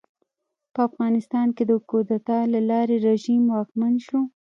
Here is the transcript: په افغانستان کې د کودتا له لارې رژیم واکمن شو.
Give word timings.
په 0.73 0.79
افغانستان 0.89 1.47
کې 1.55 1.63
د 1.67 1.71
کودتا 1.89 2.39
له 2.53 2.59
لارې 2.69 2.95
رژیم 3.07 3.43
واکمن 3.53 3.93
شو. 4.05 4.21